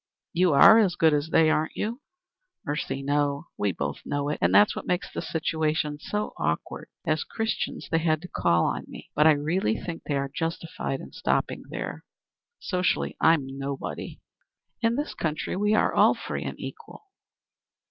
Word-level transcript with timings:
You 0.33 0.53
are 0.53 0.79
as 0.79 0.95
good 0.95 1.13
as 1.13 1.29
they, 1.29 1.51
aren't 1.51 1.75
you?" 1.77 2.01
"Mercy, 2.65 3.03
no. 3.03 3.49
We 3.55 3.71
both 3.71 3.99
know 4.03 4.29
it, 4.29 4.39
and 4.41 4.51
that's 4.51 4.75
what 4.75 4.87
makes 4.87 5.13
the 5.13 5.21
situation 5.21 5.99
so 5.99 6.33
awkward. 6.37 6.89
As 7.05 7.23
Christians, 7.23 7.87
they 7.91 7.99
had 7.99 8.19
to 8.23 8.27
call 8.27 8.65
on 8.65 8.85
me, 8.87 9.11
but 9.13 9.27
I 9.27 9.33
really 9.33 9.75
think 9.79 10.01
they 10.07 10.17
are 10.17 10.31
justified 10.35 11.01
in 11.01 11.11
stopping 11.11 11.65
there. 11.69 12.03
Socially 12.57 13.15
I'm 13.21 13.45
nobody." 13.45 14.19
"In 14.81 14.95
this 14.95 15.13
country 15.13 15.55
we 15.55 15.75
are 15.75 15.93
all 15.93 16.15
free 16.15 16.45
and 16.45 16.59
equal." 16.59 17.03